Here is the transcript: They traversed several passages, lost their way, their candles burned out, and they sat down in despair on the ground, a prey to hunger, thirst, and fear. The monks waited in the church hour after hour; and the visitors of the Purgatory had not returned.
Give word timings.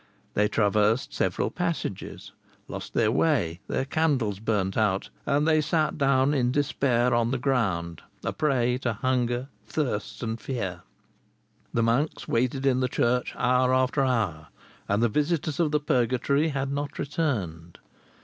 They 0.33 0.47
traversed 0.47 1.13
several 1.13 1.51
passages, 1.51 2.31
lost 2.67 2.95
their 2.95 3.11
way, 3.11 3.59
their 3.67 3.85
candles 3.85 4.39
burned 4.39 4.75
out, 4.75 5.11
and 5.27 5.47
they 5.47 5.61
sat 5.61 5.95
down 5.99 6.33
in 6.33 6.51
despair 6.51 7.13
on 7.13 7.29
the 7.29 7.37
ground, 7.37 8.01
a 8.23 8.33
prey 8.33 8.79
to 8.79 8.93
hunger, 8.93 9.49
thirst, 9.67 10.23
and 10.23 10.41
fear. 10.41 10.81
The 11.71 11.83
monks 11.83 12.27
waited 12.27 12.65
in 12.65 12.79
the 12.79 12.87
church 12.89 13.35
hour 13.35 13.75
after 13.75 14.03
hour; 14.03 14.47
and 14.89 15.03
the 15.03 15.07
visitors 15.07 15.59
of 15.59 15.69
the 15.69 15.79
Purgatory 15.79 16.47
had 16.49 16.71
not 16.71 16.97
returned. 16.97 17.77